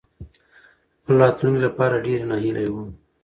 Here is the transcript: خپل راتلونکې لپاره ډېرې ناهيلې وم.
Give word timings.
خپل 0.99 1.13
راتلونکې 1.23 1.61
لپاره 1.65 2.03
ډېرې 2.05 2.25
ناهيلې 2.29 2.65
وم. 2.71 2.89